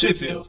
[0.00, 0.46] Sheffield.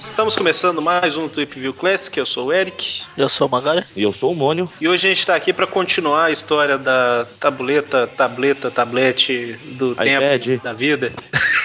[0.00, 2.18] Estamos começando mais um Trip View Classic.
[2.18, 3.04] Eu sou o Eric.
[3.16, 3.84] Eu sou o Magari.
[3.94, 4.68] E eu sou o Mônio.
[4.80, 9.92] E hoje a gente está aqui para continuar a história da tableta, tableta, tablete do
[9.92, 10.44] iPad.
[10.44, 11.12] tempo da vida.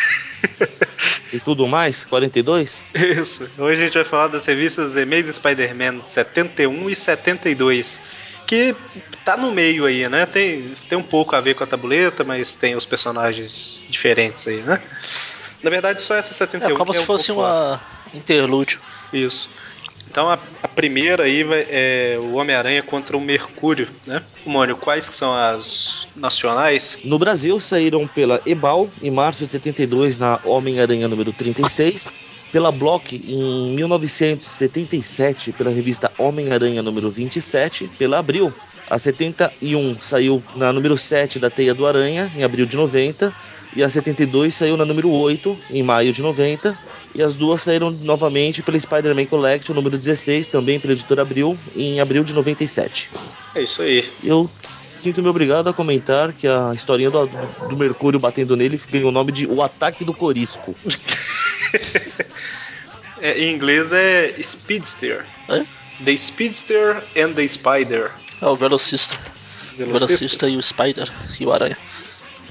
[1.34, 2.86] E tudo mais, 42?
[2.96, 3.50] Isso.
[3.58, 8.02] Hoje a gente vai falar das revistas Amazing Spider-Man 71 e 72.
[8.48, 8.74] Que
[9.26, 10.26] tá no meio aí, né?
[10.26, 14.62] Tem, tem um pouco a ver com a tabuleta, mas tem os personagens diferentes aí,
[14.62, 14.82] né?
[15.62, 17.82] Na verdade, só essa 71 É como que se um fosse uma
[18.14, 18.80] interlúdio.
[19.12, 19.50] Isso.
[20.10, 24.24] Então a, a primeira aí vai- é o Homem-Aranha contra o Mercúrio, né?
[24.46, 27.00] Mônio, quais que são as nacionais?
[27.04, 32.20] No Brasil saíram pela Ebal em março de 72 na Homem-Aranha número 36,
[32.52, 38.54] pela Block em 1977 pela revista Homem-Aranha número 27, pela Abril.
[38.90, 43.34] A 71 saiu na número 7 da Teia do Aranha em abril de 90
[43.76, 46.78] e a 72 saiu na número 8 em maio de 90.
[47.14, 52.00] E as duas saíram novamente pela Spider-Man Collection número 16, também pela editora Abril, em
[52.00, 53.10] abril de 97.
[53.56, 54.08] É isso aí.
[54.24, 59.12] Eu sinto-me obrigado a comentar que a historinha do, do Mercúrio batendo nele ganhou o
[59.12, 60.76] nome de O Ataque do Corisco.
[63.22, 65.26] É, em inglês é Speedster.
[65.50, 65.66] É?
[66.04, 68.12] The Speedster and the Spider.
[68.42, 69.16] É o velocista.
[69.74, 70.08] O Velocista?
[70.08, 71.78] velocista e o Spider e o Aranha.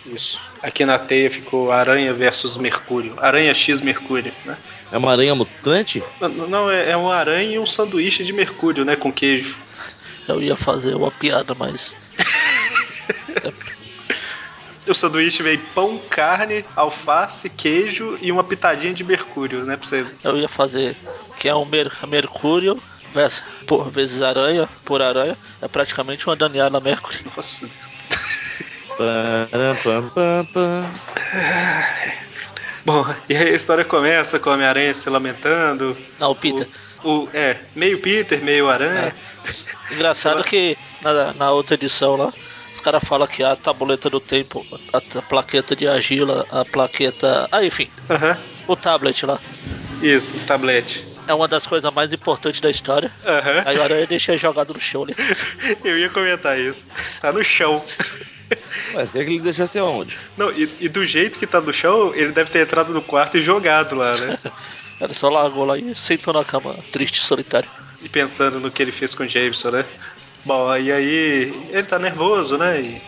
[0.06, 0.40] Isso.
[0.62, 3.14] Aqui na teia ficou Aranha versus Mercúrio.
[3.18, 4.56] Aranha X Mercúrio, né?
[4.90, 6.02] É uma aranha mutante?
[6.20, 8.94] Não, Não, é, é um aranha e um sanduíche de mercúrio, né?
[8.94, 9.56] Com queijo.
[10.28, 11.94] Eu ia fazer uma piada, mas.
[14.88, 19.76] O sanduíche veio pão, carne, alface, queijo e uma pitadinha de mercúrio, né?
[19.76, 20.06] Pra você...
[20.22, 20.96] Eu ia fazer
[21.36, 22.80] que é um mer Mercúrio
[23.16, 25.36] vezes, por vezes aranha por aranha.
[25.60, 27.24] É praticamente uma Daniela Mercury.
[27.34, 27.96] Nossa Deus.
[28.96, 30.86] Param, pam, pam, pam.
[32.84, 35.96] Bom, e aí a história começa com o Homem-Aranha se lamentando.
[36.18, 36.68] Não, o Peter.
[37.02, 39.14] O, é, meio Peter, meio aranha.
[39.90, 42.32] Engraçado que na, na outra edição lá,
[42.76, 47.48] os caras falam que a tabuleta do tempo, a, a plaqueta de argila, a plaqueta.
[47.50, 48.38] Ah, enfim, Aham.
[48.68, 49.38] o tablet lá.
[50.02, 51.04] Isso, tablete.
[51.26, 53.10] É uma das coisas mais importantes da história.
[53.24, 53.62] Aham.
[53.64, 55.16] Aí o aranha deixa jogado no chão ali.
[55.82, 56.86] Eu ia comentar isso.
[57.20, 57.82] Tá no chão.
[58.92, 60.18] Mas quer que ele deixasse aonde?
[60.36, 63.38] Não, e, e do jeito que tá no chão, ele deve ter entrado no quarto
[63.38, 64.38] e jogado lá, né?
[64.98, 67.68] Ele só largou lá e sentou na cama, triste e solitário.
[68.00, 69.84] E pensando no que ele fez com o Jameson, né?
[70.46, 72.80] Bom, e aí ele tá nervoso, né?
[72.80, 73.02] E,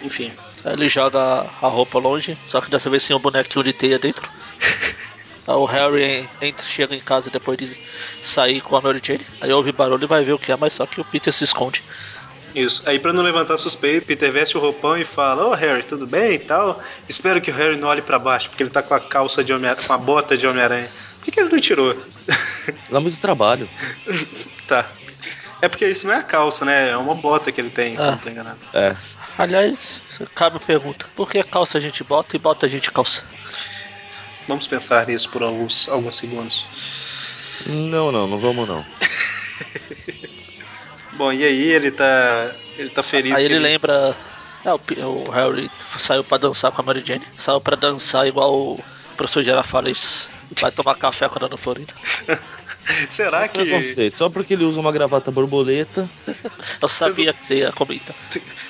[0.00, 0.32] enfim.
[0.64, 3.98] Aí ele joga a roupa longe, só que dessa vez sem o bonequinho de teia
[3.98, 4.30] dentro.
[5.46, 7.78] Aí o Harry entra, chega em casa depois de
[8.22, 9.26] sair com a Mary Jane.
[9.42, 11.44] Aí ouve barulho e vai ver o que é, mas só que o Peter se
[11.44, 11.82] esconde.
[12.54, 12.82] Isso.
[12.86, 16.32] Aí pra não levantar suspeito, Peter veste o roupão e fala: Ô Harry, tudo bem
[16.32, 16.82] e tal?
[17.06, 19.52] Espero que o Harry não olhe pra baixo, porque ele tá com a calça de
[19.52, 20.90] homem com a bota de Homem-Aranha.
[21.18, 21.94] Por que, que ele não tirou?
[22.88, 23.68] Dá muito trabalho.
[24.66, 24.88] tá.
[25.64, 26.90] É porque isso não é a calça, né?
[26.90, 28.10] É uma bota que ele tem, se eu Ah.
[28.12, 28.58] não tô enganado.
[28.74, 28.94] É.
[29.38, 29.98] Aliás,
[30.34, 33.24] cabe a pergunta: por que calça a gente bota e bota a gente calça?
[34.46, 36.66] Vamos pensar nisso por alguns, alguns segundos.
[37.66, 38.84] Não, não, não vamos não.
[41.16, 42.50] Bom, e aí ele tá.
[42.76, 43.34] Ele tá feliz.
[43.36, 44.14] Aí que ele lembra.
[44.64, 44.80] É, o,
[45.26, 47.26] o Harry saiu pra dançar com a Mary Jane.
[47.38, 48.84] Saiu pra dançar igual o
[49.16, 50.28] professor Girafales
[50.60, 51.92] vai tomar café quando na Florida.
[53.08, 53.64] Será que.
[53.64, 54.16] Preconceito.
[54.16, 56.08] Só porque ele usa uma gravata borboleta.
[56.80, 58.14] Eu sabia que você ia comentar.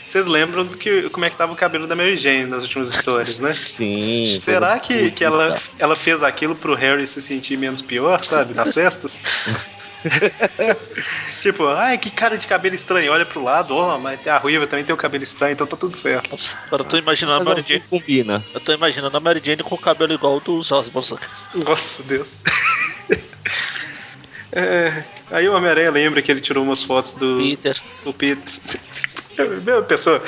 [0.06, 2.90] Vocês lembram do que, como é que tava o cabelo da Mary Jane nas últimas
[2.90, 3.54] histórias, né?
[3.62, 4.38] Sim.
[4.40, 8.54] Será que, que ela, ela fez aquilo pro Harry se sentir menos pior, sabe?
[8.54, 9.20] Nas festas?
[11.40, 13.12] tipo, ai, que cara de cabelo estranho.
[13.12, 15.96] Olha pro lado, ó, mas a Ruiva também tem o cabelo estranho, então tá tudo
[15.96, 16.30] certo.
[16.32, 17.84] Nossa, agora eu tô imaginando a Mas Mary assim Jane.
[17.88, 18.44] combina.
[18.52, 21.14] Eu tô imaginando a Mary Jane com o cabelo igual dos Osborns.
[21.54, 22.38] Nossa, Deus.
[24.56, 27.76] É, aí o Homem-Aranha lembra que ele tirou umas fotos do, Peter.
[28.04, 28.54] do Peter.
[29.64, 30.22] Meu, pessoa,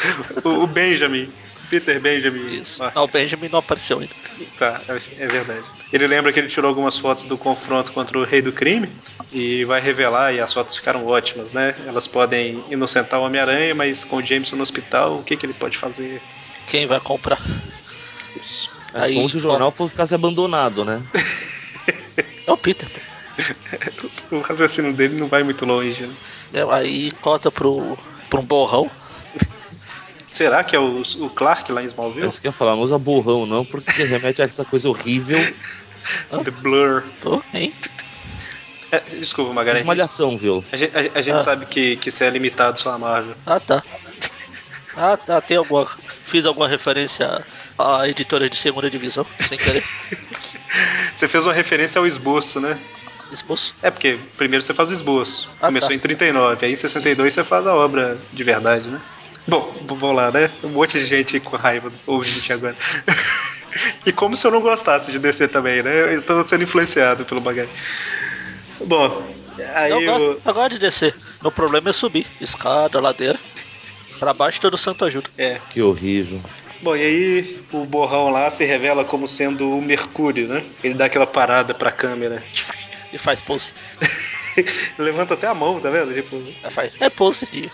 [0.44, 1.32] o, o Benjamin.
[1.70, 2.60] Peter Benjamin.
[2.60, 2.82] Isso.
[2.82, 4.14] Ah, Não, o Benjamin não apareceu ainda.
[4.58, 5.64] Tá, é verdade.
[5.92, 8.90] Ele lembra que ele tirou algumas fotos do confronto contra o Rei do Crime
[9.32, 11.74] e vai revelar, e as fotos ficaram ótimas, né?
[11.86, 15.54] Elas podem inocentar o Homem-Aranha, mas com o Jameson no hospital, o que, que ele
[15.54, 16.20] pode fazer?
[16.66, 17.40] Quem vai comprar?
[18.40, 18.70] Isso.
[18.94, 21.02] É Aí, como se o jornal fosse ficasse abandonado, né?
[22.46, 22.88] É o Peter.
[24.30, 26.06] O raciocínio dele não vai muito longe.
[26.06, 26.14] Né?
[26.54, 27.96] É, Aí corta pro,
[28.30, 28.90] pro um borrão.
[30.30, 32.28] Será que é o, o Clark lá em É Smallville?
[32.28, 35.38] isso que eu ia falar, não usa borrão não, porque remete a essa coisa horrível.
[36.44, 37.02] The Blur.
[37.20, 37.74] Pô, hein?
[38.92, 39.80] É, desculpa, Magalhães.
[39.80, 40.64] Esmalhação, viu?
[40.70, 41.40] A gente, a- a gente Ah.
[41.40, 43.34] sabe que, que isso é limitado só a Marvel.
[43.44, 43.82] Ah, tá.
[44.96, 45.86] Ah, tá, tem alguma.
[46.24, 47.44] Fiz alguma referência
[47.78, 49.82] a editoras de segunda divisão, sem querer.
[51.14, 52.78] Você fez uma referência ao esboço, né?
[53.32, 53.74] Esboço.
[53.82, 55.50] É porque primeiro você faz o esboço.
[55.60, 55.94] Ah, Começou tá.
[55.94, 59.00] em 39, aí em 62 você faz a obra de verdade, né?
[59.46, 60.50] Bom, vamos lá, né?
[60.62, 62.76] Um monte de gente com raiva ouvinte agora.
[64.04, 66.14] e como se eu não gostasse de descer também, né?
[66.14, 67.72] Eu tô sendo influenciado pelo bagagem.
[68.84, 69.26] Bom,
[69.74, 71.14] aí eu gosto, eu gosto de descer.
[71.40, 72.26] Meu problema é subir.
[72.40, 73.38] Escada, ladeira.
[74.18, 75.30] Pra baixo todo santo ajuda.
[75.38, 75.60] É.
[75.70, 76.40] Que horrível.
[76.82, 80.64] Bom, e aí o borrão lá se revela como sendo o Mercúrio, né?
[80.82, 82.42] Ele dá aquela parada pra câmera.
[83.12, 83.72] E faz pose.
[84.98, 86.12] Levanta até a mão, tá vendo?
[86.12, 87.70] Tipo, É, faz, é pose de.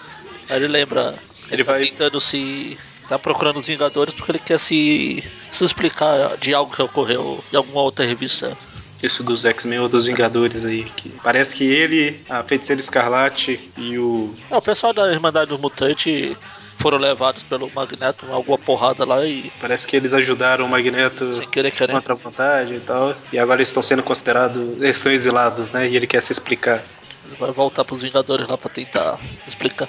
[0.50, 1.14] Aí ele lembra.
[1.46, 2.78] Ele, Ele tá vai- tentando se.
[3.08, 5.22] Tá procurando os Vingadores porque ele quer se.
[5.50, 8.56] se explicar de algo que ocorreu em alguma outra revista.
[9.02, 10.84] isso dos X-Men ou dos Vingadores aí.
[10.96, 14.32] Que parece que ele, a Feiticeira Escarlate e o.
[14.50, 16.36] É, o pessoal da Irmandade do Mutante
[16.78, 21.48] foram levados pelo Magneto, alguma porrada lá e Parece que eles ajudaram o Magneto sem
[21.48, 21.92] querer querer.
[21.92, 23.14] contra a vontade e tal.
[23.32, 24.62] E agora eles estão sendo considerados.
[24.80, 25.88] Eles estão exilados, né?
[25.88, 26.82] E ele quer se explicar.
[27.26, 29.88] Ele vai voltar pros Vingadores lá pra tentar explicar.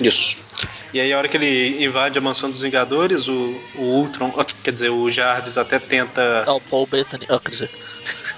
[0.00, 0.36] Isso.
[0.92, 4.32] E aí, a hora que ele invade a mansão dos Vingadores, o, o Ultron,
[4.62, 6.44] quer dizer, o Jarvis até tenta.
[6.46, 7.70] Ah, o Paul Bettany, ah, quer dizer,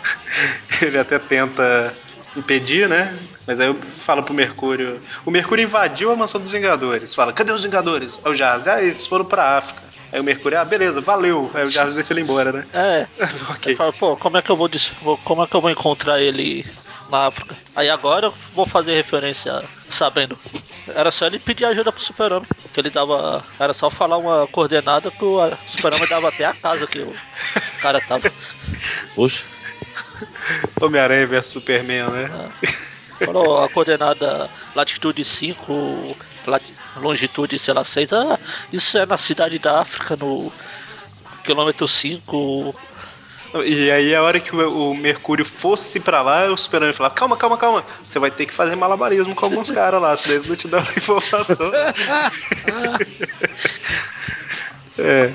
[0.82, 1.94] ele até tenta
[2.36, 3.14] impedir, né?
[3.46, 5.00] Mas aí eu falo pro Mercúrio.
[5.24, 7.14] O Mercúrio invadiu a mansão dos Vingadores.
[7.14, 8.20] Fala, cadê os Vingadores?
[8.24, 9.82] Aí o Jarvis, ah, eles foram pra África.
[10.12, 11.50] Aí o Mercúrio, ah, beleza, valeu.
[11.54, 12.64] Aí o Jarvis deixa ele embora, né?
[12.74, 13.06] é,
[13.50, 13.76] ok.
[13.76, 14.68] Fala, pô, como é que eu vou-
[15.24, 16.64] como é que eu vou encontrar ele
[17.10, 17.56] na África?
[17.74, 20.38] Aí agora eu vou fazer referência sabendo.
[20.88, 22.48] Era só ele pedir ajuda pro Super-Homem.
[22.72, 23.44] Que ele dava.
[23.58, 27.12] Era só falar uma coordenada que o a- Super-Homem dava até a casa que o
[27.80, 28.32] cara tava.
[29.14, 29.46] Poxa,
[30.80, 32.50] Homem-Aranha vs Superman, né?
[33.24, 36.16] Falou a coordenada latitude 5,
[36.46, 36.62] lat-
[36.96, 38.12] longitude, sei lá, 6.
[38.12, 38.38] Ah,
[38.72, 40.52] isso é na cidade da África, no
[41.44, 42.74] quilômetro 5.
[43.64, 47.36] E aí, a hora que o, o Mercúrio fosse pra lá, o Superman falava: calma,
[47.36, 47.84] calma, calma.
[48.04, 50.80] Você vai ter que fazer malabarismo com alguns caras lá, senão eles não te dão
[50.80, 51.72] informação.
[54.98, 55.32] é.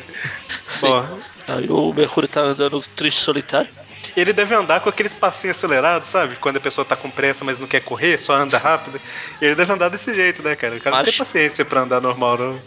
[0.81, 3.69] Bom, Aí o Mercúrio tá andando triste solitário.
[4.15, 6.35] Ele deve andar com aqueles passinhos acelerados, sabe?
[6.35, 8.99] Quando a pessoa tá com pressa, mas não quer correr, só anda rápido.
[9.41, 10.75] Ele deve andar desse jeito, né, cara?
[10.75, 12.61] O cara não tem paciência pra andar normal, não.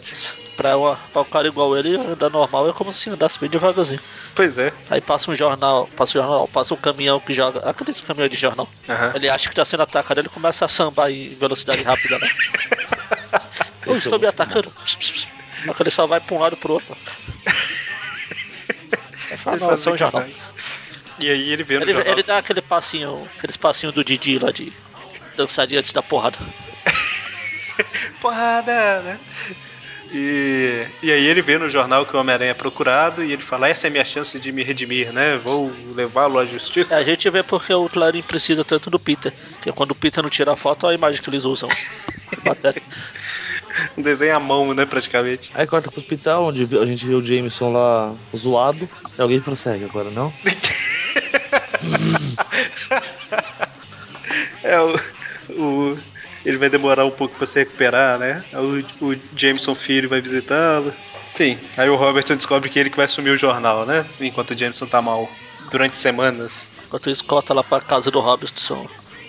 [0.55, 4.01] Pra, uma, pra um cara igual ele, andar normal é como se andasse bem devagarzinho.
[4.33, 4.71] Pois é.
[4.89, 7.69] Aí passa um jornal, passa um jornal, passa um caminhão que joga.
[7.69, 8.69] Aqueles caminhões de jornal.
[8.87, 9.11] Aham.
[9.15, 12.27] Ele acha que tá sendo atacado, ele começa a sambar em velocidade rápida, né?
[13.85, 14.71] Eu estou me atacando.
[15.65, 16.95] Só que ele só vai pra um lado e pro outro.
[19.31, 20.25] Ele não, é um jornal.
[21.21, 22.13] E aí ele vê no Ele, jornal.
[22.13, 24.73] ele dá aquele passinho, aqueles passinho do Didi lá de
[25.37, 26.37] dançadinha antes da porrada.
[28.21, 29.19] porrada, né?
[30.11, 33.67] E, e aí ele vê no jornal que o Homem-Aranha é procurado e ele fala,
[33.67, 35.37] essa é a minha chance de me redimir, né?
[35.37, 36.95] Vou levá-lo à justiça.
[36.95, 39.33] É, a gente vê porque o Clarim precisa tanto do Peter.
[39.61, 41.69] Que quando o Peter não tira a foto, olha a imagem que eles usam.
[43.97, 45.51] Um desenho à mão, né, praticamente.
[45.53, 48.87] Aí corta pro hospital, onde a gente vê o Jameson lá zoado.
[49.17, 50.33] E alguém prossegue agora, não?
[54.63, 54.95] É, o,
[55.51, 55.97] o-
[56.45, 58.43] ele vai demorar um pouco pra se recuperar, né?
[58.53, 60.93] O, o Jameson Filho vai visitá-lo.
[61.33, 64.05] Enfim, aí o Robertson descobre que ele que vai assumir o jornal, né?
[64.21, 65.29] Enquanto o Jameson tá mal.
[65.71, 66.69] Durante semanas.
[66.85, 68.87] Enquanto isso, corta lá pra casa do Robinson.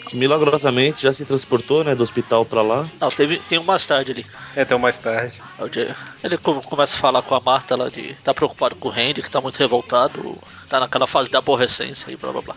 [0.08, 2.88] Que milagrosamente já se transportou, né, do hospital pra lá.
[3.00, 4.26] Não, teve, tem um mais tarde ali.
[4.54, 5.42] É, Até mais tarde.
[5.58, 8.14] É Ele co- começa a falar com a Marta lá de.
[8.22, 12.16] tá preocupado com o Randy, que tá muito revoltado, tá naquela fase da aborrecência e
[12.16, 12.56] blá blá blá.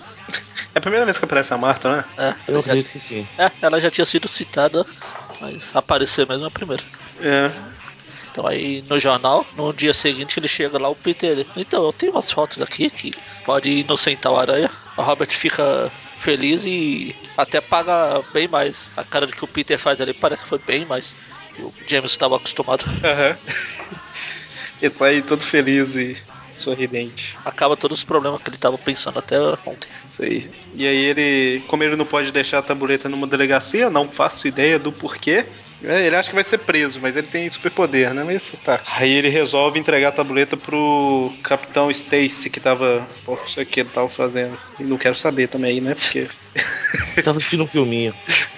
[0.73, 2.03] É a primeira vez que aparece a Marta, né?
[2.17, 3.27] É, Eu já- acredito que sim.
[3.37, 4.85] é, ela já tinha sido citada,
[5.41, 6.83] mas aparecer mesmo é a primeira.
[7.21, 7.51] É.
[8.31, 11.91] Então aí no jornal, no dia seguinte ele chega lá, o Peter ele, então eu
[11.91, 13.11] tenho umas fotos aqui que
[13.43, 14.69] pode inocentar o aranha.
[14.95, 18.91] O Robert fica feliz e até paga bem mais.
[18.95, 21.15] A cara que o Peter faz ali parece que foi bem mais
[21.55, 22.85] que o James estava acostumado.
[23.03, 23.37] Aham.
[24.81, 26.15] Ele sai todo feliz e
[26.61, 27.37] sorridente.
[27.45, 29.87] Acaba todos os problemas que ele estava pensando até ontem.
[30.05, 30.49] Isso aí.
[30.73, 34.77] E aí ele, como ele não pode deixar a tabuleta numa delegacia, não faço ideia
[34.79, 35.45] do porquê.
[35.83, 38.23] é, Ele acha que vai ser preso, mas ele tem superpoder, né?
[38.23, 38.81] Mas tá.
[38.85, 43.07] Aí ele resolve entregar a tabuleta pro Capitão Stacy, que tava.
[43.25, 44.57] Pô, isso aqui ele tava fazendo.
[44.79, 45.95] E não quero saber também, né?
[45.95, 46.27] Porque.
[47.23, 48.13] Tava assistindo um filminho.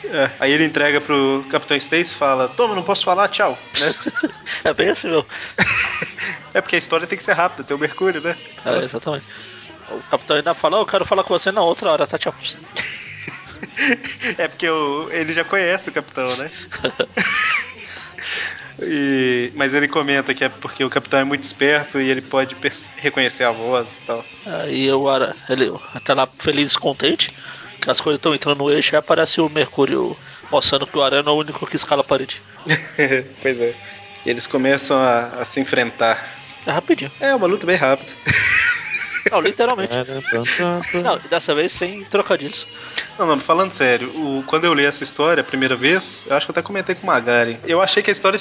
[0.05, 3.57] É, Aí ele entrega pro Capitão Stacy e fala: Toma, não posso falar, tchau.
[3.79, 3.93] Né?
[4.63, 5.25] É bem assim, meu.
[6.53, 8.35] é porque a história tem que ser rápida, tem o Mercúrio, né?
[8.65, 9.25] É, exatamente.
[9.89, 12.17] O capitão ainda fala, "Oh, eu quero falar com você na outra hora, tá?
[12.17, 12.33] Tchau.
[14.37, 16.49] É porque o- ele já conhece o capitão, né?
[18.81, 22.55] E, mas ele comenta que é porque o capitão é muito esperto e ele pode
[22.97, 24.25] reconhecer a voz e tal.
[24.45, 25.71] Aí o Aranha, ele
[26.03, 27.31] tá lá feliz e contente,
[27.79, 30.17] que as coisas estão entrando no eixo, aí aparece o Mercúrio
[30.49, 32.41] mostrando que o Aranha é o único que escala a parede.
[33.41, 33.75] pois é.
[34.25, 36.23] E eles começam a, a se enfrentar.
[36.65, 37.11] É rapidinho.
[37.19, 38.11] É uma luta bem rápida.
[39.31, 39.93] Não, literalmente.
[40.93, 41.01] É.
[41.01, 42.67] Não, e dessa vez sem trocadilhos.
[43.19, 46.45] Não, não, falando sério, o- quando eu li essa história a primeira vez, eu acho
[46.45, 47.59] que eu até comentei com o Magari.
[47.65, 48.39] Eu achei que a história,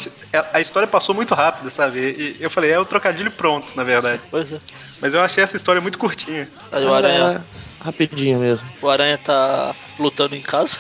[0.53, 2.15] a história passou muito rápido, sabe?
[2.19, 4.21] E eu falei, é o trocadilho pronto, na verdade.
[4.31, 4.59] Pois é.
[5.01, 6.49] Mas eu achei essa história muito curtinha.
[6.73, 7.45] Aí o Aranha,
[7.81, 8.69] É, rapidinho mesmo.
[8.81, 10.79] o Aranha tá lutando em casa.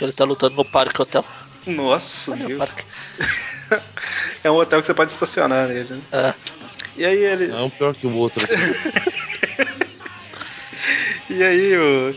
[0.00, 1.24] Ele tá lutando no parque hotel.
[1.66, 2.58] Nossa, Olha o Deus.
[2.58, 2.84] parque.
[4.42, 5.94] É um hotel que você pode estacionar nele.
[5.94, 6.00] né?
[6.10, 6.34] É.
[6.96, 7.50] E aí ele.
[7.50, 8.46] É um pior que o outro.
[11.30, 12.16] E aí o,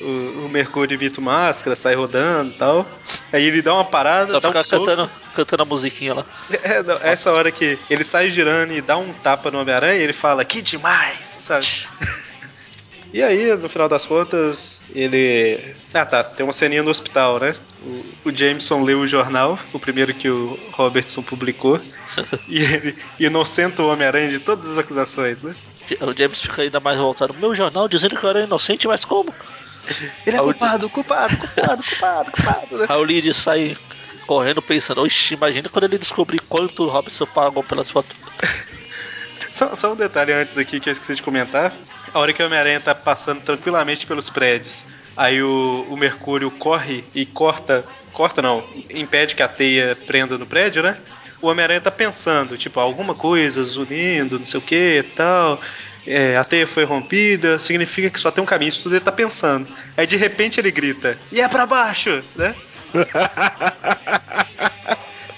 [0.00, 2.86] o, o Mercúrio imita o máscara, sai rodando e tal.
[3.32, 6.26] Aí ele dá uma parada, Só dá ficar um cantando, cantando a musiquinha lá.
[6.62, 10.12] É, não, essa hora que ele sai girando e dá um tapa no Homem-Aranha, ele
[10.12, 11.66] fala, que demais, sabe?
[13.14, 15.56] E aí, no final das contas, ele.
[15.94, 17.54] Ah tá, tem uma ceninha no hospital, né?
[18.24, 21.80] O, o Jameson leu o jornal, o primeiro que o Robertson publicou,
[22.48, 25.54] e ele inocenta o Homem-Aranha de todas as acusações, né?
[26.00, 27.32] O James fica ainda mais voltado.
[27.34, 29.32] Meu jornal dizendo que eu era inocente, mas como?
[30.26, 32.86] Ele é o- culpado, culpado, culpado, culpado, culpado, né?
[32.88, 33.76] Aí o Lid sai
[34.26, 38.16] correndo pensando, oxi, imagina quando ele descobrir quanto o Robson pagou pelas fotos.
[39.52, 41.72] Só, só um detalhe antes aqui que eu esqueci de comentar.
[42.14, 47.04] A hora que o Homem-Aranha tá passando tranquilamente pelos prédios, aí o, o Mercúrio corre
[47.12, 47.84] e corta.
[48.12, 50.96] Corta não, impede que a teia prenda no prédio, né?
[51.42, 55.60] O Homem-Aranha tá pensando, tipo, alguma coisa zunindo, não sei o que tal.
[56.06, 59.10] É, a teia foi rompida, significa que só tem um caminho, isso tudo ele tá
[59.10, 59.66] pensando.
[59.96, 62.54] Aí de repente ele grita, e é pra baixo, né?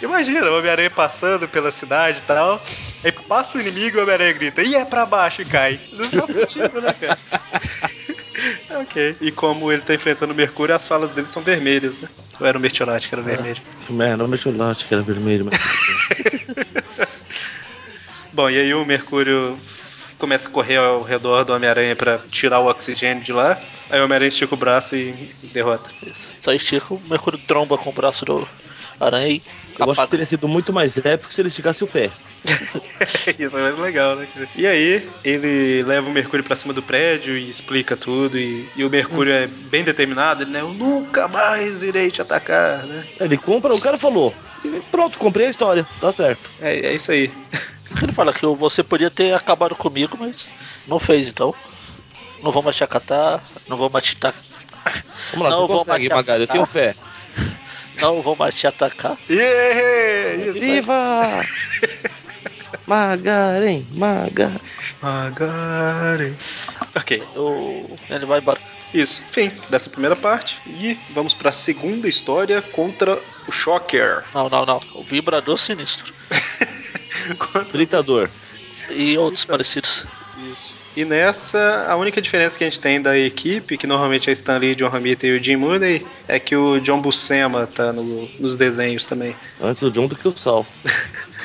[0.03, 2.61] Imagina, o Homem-Aranha passando pela cidade e tal.
[3.05, 5.81] Aí passa o inimigo e o Homem-Aranha grita, e é pra baixo e cai.
[5.93, 7.19] Não faz sentido, né, cara?
[8.83, 9.17] ok.
[9.21, 12.09] E como ele tá enfrentando o Mercúrio, as falas dele são vermelhas, né?
[12.39, 13.61] Ou era o Mertionate que era vermelho?
[13.89, 15.59] É, mexeu lá, acho que era vermelho, mas.
[18.33, 19.59] Bom, e aí o Mercúrio
[20.19, 23.59] começa a correr ao redor do Homem-Aranha pra tirar o oxigênio de lá.
[23.89, 25.89] Aí o Homem-Aranha estica o braço e derrota.
[26.03, 26.31] Isso.
[26.39, 28.47] Só estica, o Mercúrio tromba com o braço do
[28.99, 29.43] Aranha e
[29.79, 30.09] Eu acho que apaga.
[30.09, 32.11] teria sido muito mais épico se ele esticasse o pé.
[33.39, 34.29] Isso é mais legal, né?
[34.55, 38.39] E aí, ele leva o Mercúrio pra cima do prédio e explica tudo.
[38.39, 40.61] E, e o Mercúrio é bem determinado, ele, né?
[40.61, 43.07] Eu nunca mais irei te atacar, né?
[43.21, 44.35] Ele compra, o cara falou.
[44.65, 46.51] E Pronto, comprei a história, tá certo.
[46.61, 47.31] É, é isso aí.
[48.03, 50.53] Ele fala que você podia ter acabado comigo, mas
[50.89, 51.55] não fez, então.
[52.43, 54.17] Não vou mais te acatar, não vou mais te.
[54.21, 54.35] Vamos
[55.35, 56.95] lá, Não, você vou consegue, Magari, eu tenho fé.
[58.01, 59.17] Não vou mais te atacar.
[59.31, 60.61] Yeah, isso.
[60.61, 61.43] Viva!
[62.87, 64.53] Magaren, Maga.
[65.03, 66.35] Magaren.
[66.95, 67.97] Ok, Eu...
[68.09, 68.61] Ele vai embora.
[68.95, 69.23] isso.
[69.31, 70.61] Fim dessa primeira parte.
[70.67, 74.25] E vamos pra segunda história contra o Shocker.
[74.35, 74.81] Não, não, não.
[74.95, 76.13] O vibrador sinistro.
[77.39, 78.31] Contra- Gritador.
[78.91, 80.05] E outros parecidos.
[80.53, 80.77] Isso.
[80.97, 84.59] E nessa, a única diferença que a gente tem da equipe, que normalmente é Stan
[84.59, 88.57] Lee, John Romita e o Jim Mooney, é que o John Buscema tá no- nos
[88.57, 89.35] desenhos também.
[89.61, 90.67] Antes do John do que o Sal.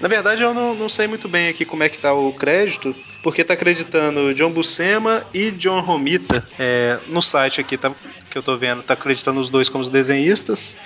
[0.00, 2.94] Na verdade, eu não, não sei muito bem aqui como é que tá o crédito,
[3.22, 6.46] porque tá acreditando John Buscema e John Romita.
[6.58, 7.90] É, no site aqui tá,
[8.30, 10.76] que eu tô vendo, tá acreditando os dois como os desenhistas.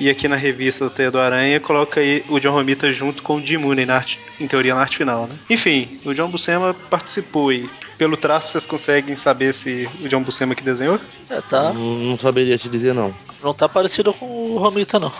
[0.00, 3.36] E aqui na revista da Teia do Aranha, coloca aí o John Romita junto com
[3.36, 5.34] o Jim Mooney, na arte- em teoria, na arte final, né?
[5.50, 10.54] Enfim, o John Buscema participou e pelo traço vocês conseguem saber se o John Buscema
[10.54, 11.00] que desenhou?
[11.28, 11.72] É, tá.
[11.72, 13.12] Não, não saberia te dizer, não.
[13.42, 15.12] Não tá parecido com o Romita, não.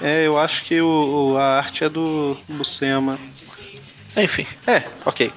[0.00, 3.18] É, eu acho que o, o- a arte é do Buscema.
[4.16, 4.46] Enfim.
[4.66, 5.32] É, ok.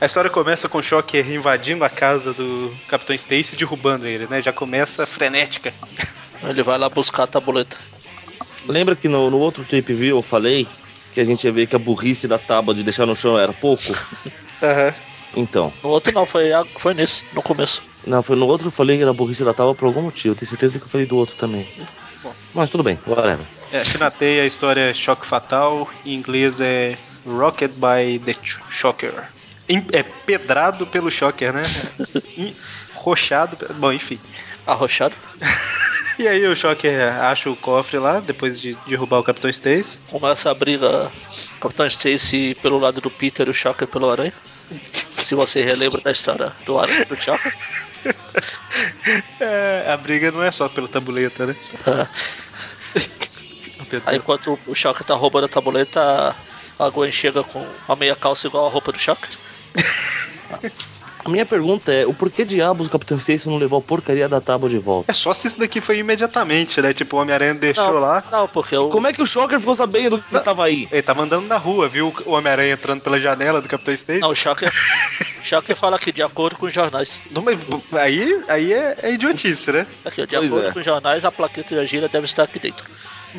[0.00, 4.26] A história começa com o Shocker invadindo a casa do Capitão Stacy e derrubando ele,
[4.26, 4.40] né?
[4.40, 5.74] Já começa frenética.
[6.42, 7.76] Ele vai lá buscar a tabuleta.
[8.66, 10.66] Lembra que no, no outro Trip View eu falei
[11.12, 13.52] que a gente ia ver que a burrice da tábua de deixar no chão era
[13.52, 13.82] pouco?
[14.62, 14.94] Aham.
[15.36, 15.72] Então.
[15.82, 17.82] No outro não, foi, foi nesse, no começo.
[18.06, 20.34] Não, foi no outro eu falei que era a burrice da tábua por algum motivo.
[20.34, 21.66] Tenho certeza que eu falei do outro também.
[22.22, 22.34] Bom.
[22.54, 23.46] Mas tudo bem, whatever.
[23.72, 26.96] É, a história é Choque Fatal, em inglês é
[27.26, 28.34] Rocket by the
[28.68, 29.12] Shocker.
[29.92, 31.62] É pedrado pelo Shocker, né?
[32.94, 33.72] Rochado.
[33.74, 34.18] Bom, enfim.
[34.66, 35.14] Arrochado.
[36.18, 39.98] E aí o Shocker acha o cofre lá, depois de derrubar o Capitão Stacy.
[40.10, 41.10] Começa a briga
[41.58, 44.34] Capitão Stacy pelo lado do Peter e o Shocker pelo Aranha.
[45.08, 47.54] Se você relembra da história do Aranha do Shocker.
[49.40, 51.56] É, a briga não é só pela tabuleta, né?
[51.86, 52.06] É,
[54.06, 56.36] Aí enquanto o Shocker tá roubando a tabuleta,
[56.78, 59.30] a Gwen chega com uma meia calça igual a roupa do Shocker.
[61.24, 64.40] A minha pergunta é: o porquê diabos o Capitão Stacy não levou a porcaria da
[64.40, 65.10] tábua de volta?
[65.10, 66.92] É só se isso daqui foi imediatamente, né?
[66.92, 68.24] Tipo, o Homem-Aranha deixou Não, lá.
[68.30, 68.88] não, porque o.
[68.88, 70.88] Como é que o Shocker ficou sabendo que ele tava aí?
[70.90, 74.20] Ele tava andando na rua, viu o Homem-Aranha entrando pela janela do Capitão Stacy.
[74.20, 74.72] Não, o Shocker.
[75.44, 77.22] Shocker fala aqui, de acordo com os jornais.
[77.30, 77.58] Não, mas
[77.92, 79.86] aí, aí é, é idiotice, né?
[80.04, 80.72] Aqui, de Pois acordo é.
[80.72, 82.84] com os jornais, a plaqueta de gira deve estar aqui dentro.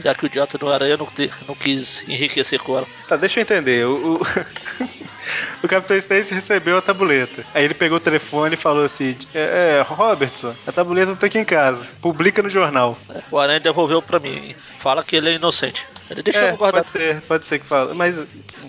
[0.04, 2.88] Já que o idiota do Aranha não, te- não quis enriquecer com ela.
[3.08, 3.86] Tá, deixa eu entender.
[3.86, 4.22] O, o,
[5.64, 7.46] o Capitão Stacy recebeu a tabuleta.
[7.54, 11.40] Aí ele pegou o telefone e falou assim: é, é, Robertson, a tabuleta tá aqui
[11.40, 11.90] em casa.
[12.02, 12.98] Publica no jornal.
[13.30, 14.56] O Aranha devolveu pra mim.
[14.80, 15.88] Fala que ele é inocente.
[16.10, 16.84] Ele deixou é, eu guardar.
[16.84, 17.94] pode ser, pode ser que fala.
[17.94, 18.20] Mas.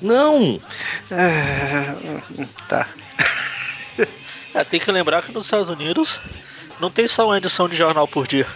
[0.01, 0.61] Não!
[1.11, 1.95] é,
[2.69, 2.89] tá.
[4.55, 6.21] É, tem que lembrar que nos Estados Unidos
[6.79, 8.47] não tem só uma edição de jornal por dia.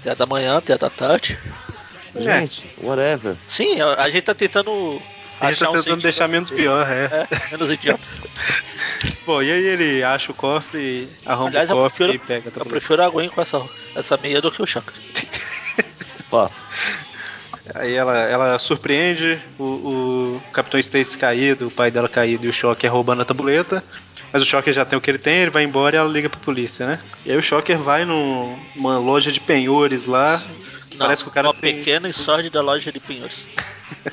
[0.00, 1.36] Tem a da manhã, tem a da tarde.
[2.16, 3.36] Gente, whatever.
[3.48, 5.00] Sim, a, gente tá tentando.
[5.40, 7.26] A gente tá achar um tentando sentido- deixar menos pior, é.
[7.30, 8.02] É, menos idiota.
[9.26, 12.60] Bom, e aí ele acha o cofre, arromba Aliás, o cofre prefiro, e pega a
[12.60, 13.62] eu prefiro a Gwen com essa,
[13.94, 14.94] essa meia do que o Chakra.
[16.28, 16.54] Fato.
[17.74, 22.52] Aí ela, ela surpreende o, o Capitão Stacy caído, o pai dela caído e o
[22.52, 23.82] Shocker roubando a tabuleta.
[24.32, 26.28] Mas o Shocker já tem o que ele tem, ele vai embora e ela liga
[26.28, 26.98] pra polícia, né?
[27.24, 30.42] E aí o Shocker vai num- numa loja de penhores lá.
[30.90, 31.76] que Não, parece que o cara uma tem.
[31.76, 33.46] pequena e sórdida loja de penhores.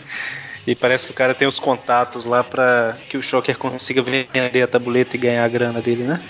[0.68, 4.62] E parece que o cara tem os contatos lá pra que o Shocker consiga vender
[4.62, 6.22] a tabuleta e ganhar a grana dele, né?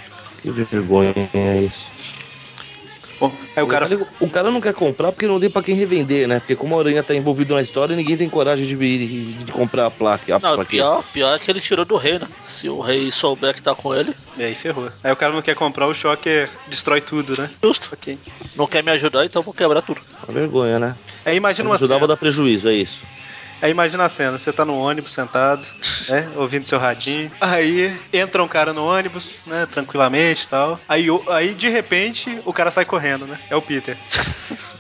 [0.42, 1.90] Que vergonha é isso.
[3.20, 3.88] Bom, aí o cara.
[4.20, 6.40] o cara não quer comprar porque não tem pra quem revender, né?
[6.40, 9.88] Porque como a Aranha tá envolvido na história, ninguém tem coragem de, vir- de comprar
[9.88, 10.38] a placa.
[10.38, 12.28] A Não, pior, pior é que ele tirou do rei, né?
[12.42, 14.90] Se o rei souber que tá com ele, E aí ferrou.
[15.04, 17.50] Aí o cara não quer comprar, o Shocker destrói tudo, né?
[17.62, 17.90] justo.
[17.92, 18.18] Ok.
[18.56, 20.02] Não quer me ajudar, então eu vou quebrar tudo.
[20.28, 20.96] Uma vergonha, né?
[21.26, 22.08] Aí imagina uma ajudava a cena.
[22.08, 23.06] dar prejuízo, é isso.
[23.62, 25.66] Aí imagina a cena, você tá no ônibus sentado,
[26.08, 27.32] né, ouvindo seu radinho.
[27.42, 30.80] Aí entra um cara no ônibus, né, tranquilamente e tal.
[30.88, 33.40] Aí, aí de repente o cara sai correndo, né?
[33.50, 33.98] É o Peter.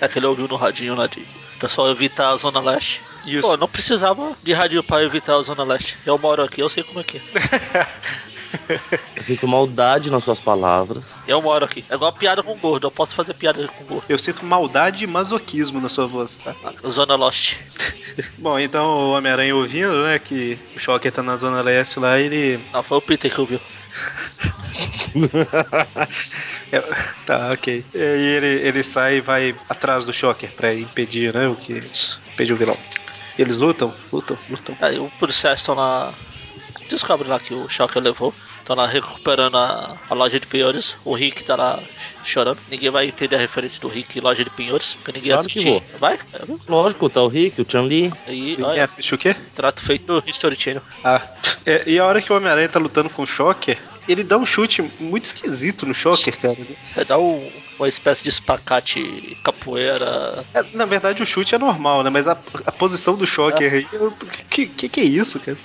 [0.00, 1.20] É que ele ouviu no radinho lá de.
[1.56, 3.02] O pessoal evitar a Zona Leste.
[3.26, 3.42] Isso.
[3.42, 5.98] Pô, não precisava de radinho pra evitar a Zona Leste.
[6.06, 7.22] Eu moro aqui, eu sei como é que é.
[9.16, 11.20] Eu sinto maldade nas suas palavras.
[11.26, 11.84] Eu moro aqui.
[11.88, 14.04] É igual piada com gordo, eu posso fazer piada com gordo.
[14.08, 16.54] Eu sinto maldade e masoquismo na sua voz, tá?
[16.88, 17.56] Zona Lost.
[18.38, 22.58] Bom, então o Homem-Aranha ouvindo, né, que o Shocker tá na Zona Leste lá, ele...
[22.72, 23.60] Não, foi o Peter que ouviu.
[26.72, 26.80] é,
[27.26, 27.84] tá, ok.
[27.94, 31.90] E aí ele, ele sai e vai atrás do Shocker pra impedir, né, o que...
[32.32, 32.76] impedir o vilão.
[33.38, 34.76] Eles lutam, lutam, lutam.
[34.80, 36.12] Aí os policiais estão lá.
[36.88, 38.34] Descobre lá que o Shocker levou.
[38.58, 40.96] Estão lá recuperando a, a loja de penhores.
[41.04, 41.80] O Rick tá lá
[42.24, 42.58] chorando.
[42.70, 44.94] Ninguém vai entender a referência do Rick loja de penhores.
[44.94, 45.82] Porque ninguém Claro que assistiu.
[45.98, 46.14] Vai?
[46.32, 46.42] É?
[46.68, 48.12] Lógico, tá o Rick, o.
[48.26, 49.34] Aí, Ninguém olha, assiste o quê?
[49.54, 50.82] trato feito no History Channel.
[51.04, 51.22] Ah,
[51.64, 54.46] é, e a hora que o Homem-Aranha tá lutando com o Shocker, ele dá um
[54.46, 56.56] chute muito esquisito no Shocker, cara.
[56.96, 60.44] É dar um- uma espécie de espacate capoeira.
[60.54, 62.10] É, na verdade, o chute é normal, né?
[62.10, 62.32] Mas a,
[62.66, 64.10] a posição do Shocker aí, eu,
[64.50, 65.56] que, que que é isso, cara?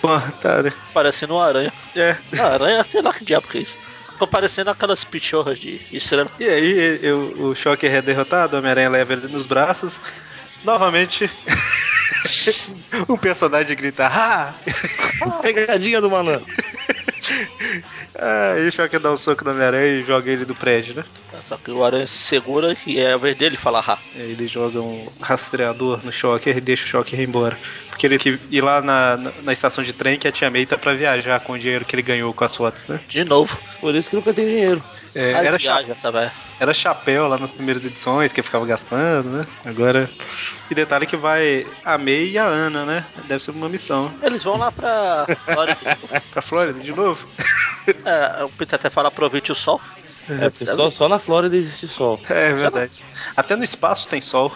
[0.00, 0.08] Pô,
[0.40, 0.72] tá, né?
[0.92, 1.72] Parecendo uma aranha.
[1.96, 2.16] É.
[2.38, 3.78] Ah, aranha, sei lá que diabo que é isso.
[4.12, 6.30] Ficou parecendo aquelas pichorras de estrela.
[6.38, 10.00] E aí, eu, o Shocker é derrotado, o Homem-Aranha leva ele nos braços.
[10.62, 11.28] Novamente,
[13.08, 14.54] um personagem grita, ah!
[15.42, 16.46] Pegadinha do malandro.
[18.16, 21.04] Aí o Shocker dá um soco no Homem-Aranha e joga ele do prédio, né?
[21.44, 23.98] Só que o aranha se segura e é a vez dele falar ha.
[24.14, 27.58] Aí Ele joga um rastreador no Shocker e deixa o Shocker ir embora.
[27.94, 30.66] Porque ele que ir lá na, na, na estação de trem que a Tia May
[30.66, 32.98] tá pra viajar com o dinheiro que ele ganhou com as fotos, né?
[33.06, 33.56] De novo.
[33.80, 34.82] Por isso que nunca tem dinheiro.
[35.14, 36.32] É, era, cha- viaja essa velha.
[36.58, 39.46] era chapéu lá nas primeiras edições que ele ficava gastando, né?
[39.64, 40.10] Agora.
[40.68, 43.04] E detalhe que vai a May e a Ana, né?
[43.28, 44.12] Deve ser uma missão.
[44.20, 45.78] Eles vão lá pra Flórida.
[46.32, 47.24] Pra Flórida de novo?
[48.04, 49.80] é, o Peter até fala aproveite o sol.
[50.28, 52.20] É, porque só, só na Flórida existe sol.
[52.28, 53.04] É verdade.
[53.36, 54.52] Até no espaço tem sol.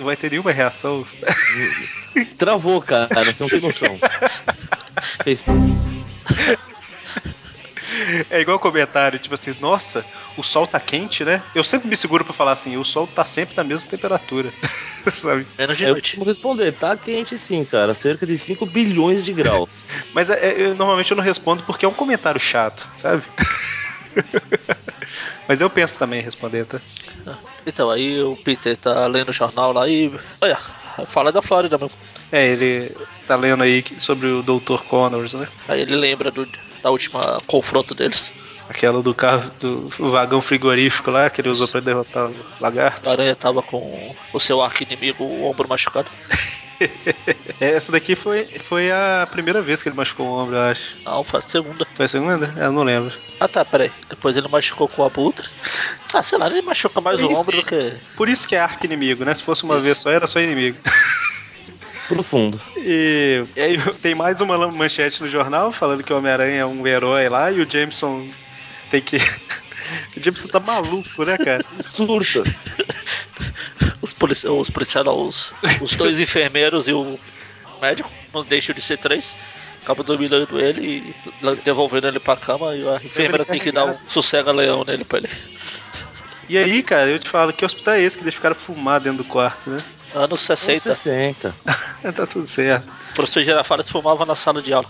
[0.00, 1.06] Não vai ter nenhuma reação.
[2.38, 3.98] Travou, cara, você não tem noção.
[5.22, 5.44] Fez.
[8.30, 10.06] É igual comentário, tipo assim, nossa,
[10.38, 11.42] o sol tá quente, né?
[11.54, 14.54] Eu sempre me seguro pra falar assim, o sol tá sempre na mesma temperatura.
[15.12, 15.46] Sabe?
[15.58, 16.16] Menos de Eu noite.
[16.16, 17.92] vou responder, tá quente sim, cara.
[17.92, 19.84] Cerca de 5 bilhões de graus.
[20.14, 23.22] Mas é- é- eu, normalmente eu não respondo porque é um comentário chato, sabe?
[25.46, 26.80] Mas eu penso também em responder, tá?
[27.66, 30.10] Então, aí o Peter tá lendo o jornal lá e.
[30.40, 30.58] Olha,
[31.06, 31.98] fala da Flórida mesmo.
[32.32, 32.90] É, ele
[33.26, 34.82] tá lendo aí sobre o Dr.
[34.88, 35.46] Connors, né?
[35.68, 36.46] Aí ele lembra do,
[36.82, 38.32] da última confronto deles.
[38.68, 43.08] Aquela do carro, do vagão frigorífico lá, que ele usou pra derrotar o lagarto.
[43.08, 46.10] A aranha tava com o seu arco inimigo, o ombro machucado.
[47.60, 50.96] Essa daqui foi, foi a primeira vez que ele machucou o ombro, eu acho.
[51.04, 51.86] Não, foi a segunda.
[51.94, 52.54] Foi a segunda?
[52.56, 53.14] Eu não lembro.
[53.38, 53.92] Ah tá, peraí.
[54.08, 55.48] Depois ele machucou com o abutre.
[56.12, 57.34] Ah, sei lá, ele machuca mais o Isso.
[57.34, 57.94] ombro do que.
[58.16, 59.34] Por isso que é arco inimigo, né?
[59.34, 59.84] Se fosse uma Isso.
[59.84, 60.78] vez só, era só inimigo.
[62.08, 62.60] Profundo.
[62.76, 66.84] E, e aí tem mais uma manchete no jornal falando que o Homem-Aranha é um
[66.84, 68.28] herói lá e o Jameson
[68.90, 69.18] tem que.
[70.16, 71.64] O Jameson tá maluco, né, cara?
[71.78, 72.42] Surta.
[74.02, 77.18] Os, polici os policiais, não, os, os dois enfermeiros e o
[77.80, 79.36] médico, não deixam de ser três.
[79.82, 83.98] Acaba dominando ele e devolvendo ele pra cama e a enfermeira tem que dar um
[84.06, 85.30] sossega-leão nele pra ele.
[86.48, 89.00] E aí, cara, eu te falo, que hospital é esse que deixa o cara fumar
[89.00, 89.78] dentro do quarto, né?
[90.14, 91.54] Anos 60, 60.
[92.14, 92.88] tá tudo certo.
[93.12, 94.88] o professor Girafales fumava na sala de aula.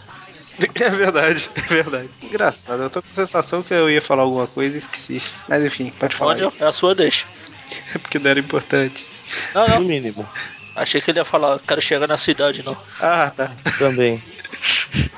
[0.80, 2.10] É verdade, é verdade.
[2.22, 5.22] Engraçado, eu tô com a sensação que eu ia falar alguma coisa e esqueci.
[5.48, 6.34] Mas enfim, pode falar.
[6.34, 6.52] Aí.
[6.60, 7.26] é a sua deixa.
[7.94, 9.06] É porque não era importante.
[9.54, 10.28] Não, No não, mínimo.
[10.74, 12.76] achei que ele ia falar, quero chegar na cidade, não.
[13.00, 13.52] Ah, tá.
[13.78, 14.22] Também.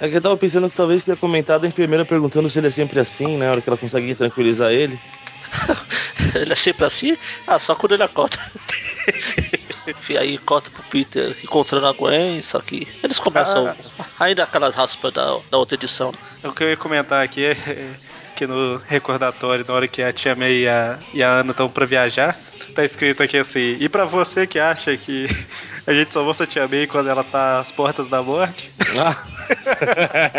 [0.00, 2.70] É que eu tava pensando que talvez tenha comentado a enfermeira perguntando se ele é
[2.70, 3.46] sempre assim, né?
[3.46, 4.96] Na hora que ela consegue tranquilizar ele.
[6.36, 7.16] Ele é sempre assim?
[7.44, 8.38] Ah, só quando ele acorda.
[10.08, 13.74] E aí corta pro Peter encontrando a Gwen, só que eles começam
[14.18, 16.12] ainda aquelas raspas da, da outra edição.
[16.42, 17.56] O que eu ia comentar aqui é
[18.36, 21.68] que no recordatório, na hora que a Tia May e a, e a Ana estão
[21.68, 22.38] pra viajar,
[22.74, 25.26] tá escrito aqui assim: E pra você que acha que
[25.86, 28.70] a gente só mostra a Tia May quando ela tá às portas da morte?
[28.98, 29.16] Ah,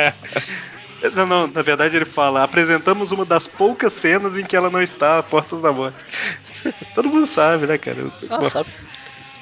[1.15, 4.81] Não, não, na verdade ele fala: apresentamos uma das poucas cenas em que ela não
[4.81, 5.97] está às portas da morte.
[6.93, 8.11] Todo mundo sabe, né, cara?
[8.29, 8.69] Ah, sabe?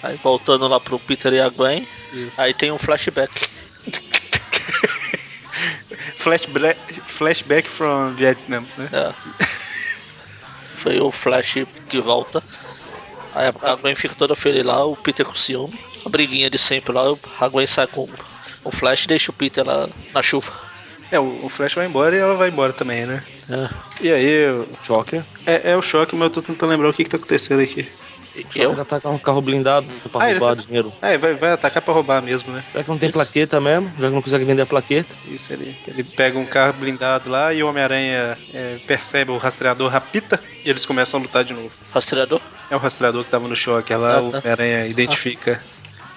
[0.04, 2.40] Aí voltando lá pro Peter e a Gwen, Isso.
[2.40, 3.48] aí tem um flashback.
[6.18, 8.90] Flashback, flashback from Vietnam, né?
[8.92, 9.14] É.
[10.78, 11.56] Foi o Flash
[11.90, 12.44] que volta.
[13.34, 15.80] Aí a Gwen fica toda feliz lá, o Peter com ciúme.
[16.06, 17.04] A briguinha de sempre lá,
[17.40, 18.08] a Gwen sai com
[18.64, 20.52] o Flash e deixa o Peter lá na chuva.
[21.10, 23.24] É, o, Flash vai embora e ela vai embora também, né?
[23.50, 23.70] É.
[24.02, 25.24] E aí, o- Choker.
[25.46, 27.90] é, é o choque, mas eu tô tentando lembrar o que que tá acontecendo aqui.
[28.38, 28.82] E Choker eu?
[28.82, 30.94] atacar um carro blindado pra Ah, ele roubar tá- dinheiro.
[31.02, 32.64] É, vai, vai atacar pra roubar mesmo, né?
[32.74, 33.18] Já que não tem Isso.
[33.18, 35.16] plaqueta mesmo, já que não consegue vender a plaqueta.
[35.28, 39.90] Isso, ele, ele pega um carro blindado lá e o Homem-Aranha é, percebe o rastreador
[39.90, 41.72] rapita e eles começam a lutar de novo.
[41.92, 42.40] Rastreador?
[42.70, 44.38] É o rastreador que tava no Shocker lá, Ah, o tá.
[44.40, 45.64] Homem-Aranha identifica.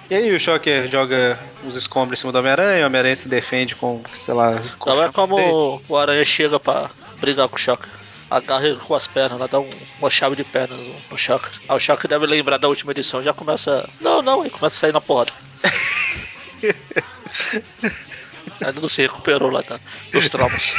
[0.09, 3.75] E aí o Shocker joga uns escombros em cima do Homem-Aranha, o Homem-Aranha se defende
[3.75, 4.61] com, sei lá...
[4.77, 5.49] com Então é como dele.
[5.51, 6.89] o, o Aranha chega pra
[7.21, 7.89] brigar com o Shocker.
[8.31, 11.51] Agarra ele com as pernas, lá dá um- uma chave de pernas no, no Shocker.
[11.67, 13.87] Aí o Shocker deve lembrar da última edição, já começa.
[13.99, 15.33] Não, não, e começa a sair na porrada.
[18.63, 19.79] Ainda não se recuperou lá tá,
[20.11, 20.71] dos traumas.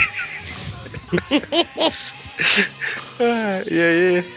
[3.20, 4.34] Ah, e aí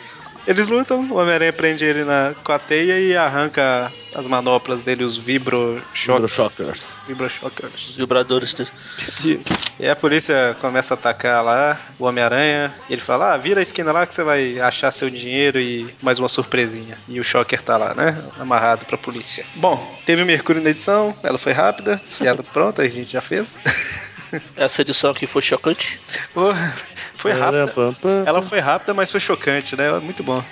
[0.48, 5.04] eles lutam, o Homem-Aranha prende ele na, com a teia e arranca as manoplas dele,
[5.04, 6.32] os vibro Vibro shockers.
[6.32, 7.02] Shockers.
[7.08, 7.96] Vibro Os shockers.
[7.98, 8.70] vibradores dele.
[9.26, 9.50] Isso.
[9.80, 12.74] E a polícia começa a atacar lá o Homem-Aranha.
[12.90, 16.18] Ele fala: Ah, vira a esquina lá que você vai achar seu dinheiro e mais
[16.20, 16.98] uma surpresinha.
[17.10, 18.18] E o Shocker tá lá, né?
[18.40, 19.46] Amarrado pra polícia.
[19.56, 23.60] Bom, teve o Mercúrio na edição, ela foi rápida, piada pronta, a gente já fez.
[24.56, 26.00] Essa edição aqui foi chocante.
[26.34, 26.76] Porra,
[27.18, 27.68] foi rápida.
[27.68, 29.92] Pam, pam, Ela foi rápida, mas foi chocante, né?
[30.00, 30.44] Muito bom.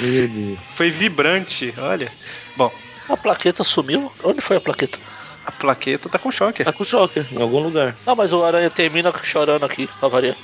[0.00, 0.58] Meu Deus.
[0.68, 2.10] Foi vibrante, olha.
[2.56, 2.72] Bom,
[3.08, 4.10] A plaqueta sumiu.
[4.24, 4.98] Onde foi a plaqueta?
[5.44, 6.66] a plaqueta tá com Shocker.
[6.66, 7.96] Tá com Shocker, em algum lugar.
[8.04, 10.34] Não, mas o Aranha termina chorando aqui, pra variar.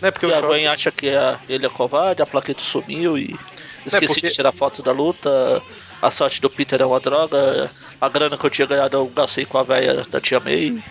[0.00, 0.72] Não é porque Porque o a Gwen Shocker.
[0.72, 3.36] acha que é- ele é covarde, a plaqueta sumiu e.
[3.84, 5.62] Esqueci porque- de tirar foto da luta.
[6.00, 7.70] A sorte do Peter é uma droga.
[8.00, 10.82] A grana que eu tinha ganhado eu gastei com a velha da tia May.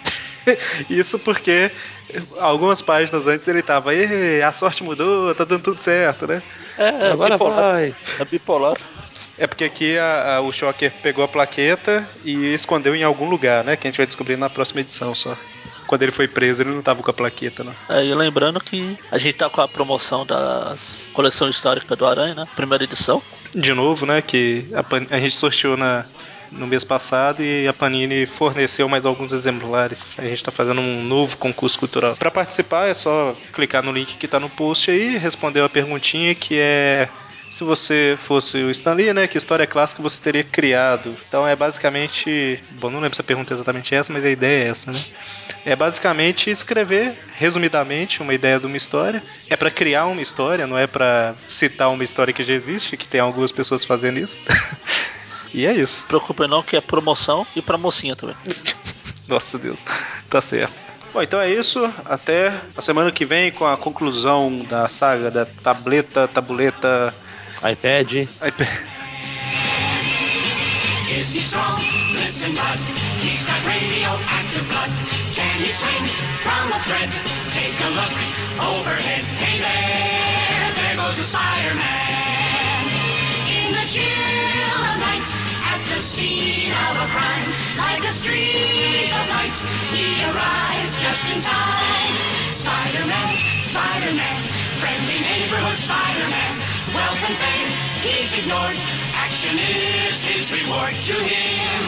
[0.89, 1.71] Isso porque
[2.39, 6.41] algumas páginas antes ele tava, "Ê, a sorte mudou, tá dando tudo certo, né?
[6.77, 7.55] É, é Agora bipolar.
[7.73, 7.95] vai.
[8.19, 8.77] É bipolar.
[9.37, 13.63] É porque aqui a- a- o Shocker pegou a plaqueta e escondeu em algum lugar,
[13.65, 13.75] né?
[13.75, 15.35] Que a gente vai descobrir na próxima edição só.
[15.87, 17.75] Quando ele foi preso, ele não tava com a plaqueta, não.
[17.89, 22.33] É, e lembrando que a gente tá com a promoção das coleção histórica do Aranha,
[22.33, 22.47] né?
[22.55, 23.21] Primeira edição.
[23.53, 24.21] De novo, né?
[24.21, 26.05] Que a, a gente sorteou na,
[26.51, 30.15] no mês passado e a Panini forneceu mais alguns exemplares.
[30.19, 32.15] A gente tá fazendo um novo concurso cultural.
[32.15, 36.33] Para participar é só clicar no link que tá no post aí, responder uma perguntinha
[36.35, 37.09] que é
[37.49, 41.15] se você fosse o Stan Lee, né, que história clássica você teria criado?
[41.27, 44.65] Então é basicamente, bom, não lembro se a pergunta é exatamente essa, mas a ideia
[44.65, 44.99] é essa, né?
[45.63, 49.23] É basicamente escrever, resumidamente, uma ideia de uma história.
[49.49, 53.07] É para criar uma história, não é para citar uma história que já existe, que
[53.07, 54.39] tem algumas pessoas fazendo isso.
[55.55, 56.05] e é isso.
[56.05, 58.35] Preocupe não que é promoção e pra mocinha também.
[59.25, 59.83] Nossa Deus,
[60.29, 60.73] tá certo.
[61.13, 61.89] Bom, então é isso.
[62.03, 67.15] Até a semana que vem com a conclusão da saga da tableta, tabuleta,
[67.63, 68.27] iPad.
[68.45, 68.67] iPad.
[71.09, 71.79] Is he strong?
[72.13, 72.77] Listen, bud.
[73.23, 74.91] He's got radioactive blood.
[75.33, 76.05] Can he swing
[76.43, 77.09] from a thread?
[77.53, 78.11] Take a look
[78.59, 79.23] overhead.
[79.39, 82.25] Hey there, there goes a Spider-Man.
[83.47, 84.84] In the chill
[86.13, 89.57] scene of a crime, like a streak of light,
[89.89, 92.13] he arrives just in time.
[92.53, 93.33] Spider-Man,
[93.65, 94.41] Spider-Man,
[94.77, 96.53] friendly neighborhood Spider-Man.
[96.93, 97.69] Wealth fame,
[98.05, 98.77] he's ignored.
[99.17, 101.81] Action is his reward to him.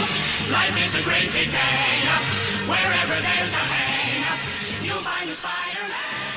[0.52, 2.26] Life is a great big hang up.
[2.68, 4.08] Wherever there's a hang
[4.88, 6.37] you'll find a Spider-Man.